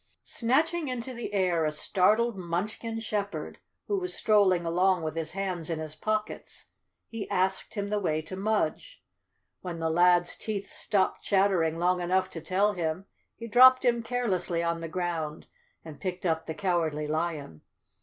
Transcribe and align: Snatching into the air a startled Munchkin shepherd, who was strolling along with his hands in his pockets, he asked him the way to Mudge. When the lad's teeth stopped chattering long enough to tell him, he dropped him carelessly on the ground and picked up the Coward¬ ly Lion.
Snatching 0.23 0.87
into 0.87 1.13
the 1.13 1.31
air 1.31 1.63
a 1.63 1.69
startled 1.71 2.35
Munchkin 2.35 2.99
shepherd, 2.99 3.59
who 3.85 3.99
was 3.99 4.15
strolling 4.15 4.65
along 4.65 5.03
with 5.03 5.13
his 5.13 5.33
hands 5.33 5.69
in 5.69 5.77
his 5.77 5.93
pockets, 5.93 6.65
he 7.07 7.29
asked 7.29 7.75
him 7.75 7.91
the 7.91 7.99
way 7.99 8.19
to 8.23 8.35
Mudge. 8.35 9.03
When 9.61 9.77
the 9.77 9.91
lad's 9.91 10.35
teeth 10.35 10.67
stopped 10.67 11.21
chattering 11.21 11.77
long 11.77 12.01
enough 12.01 12.31
to 12.31 12.41
tell 12.41 12.73
him, 12.73 13.05
he 13.35 13.47
dropped 13.47 13.85
him 13.85 14.01
carelessly 14.01 14.63
on 14.63 14.81
the 14.81 14.87
ground 14.89 15.45
and 15.85 16.01
picked 16.01 16.25
up 16.25 16.47
the 16.47 16.55
Coward¬ 16.55 16.95
ly 16.95 17.05
Lion. 17.05 17.61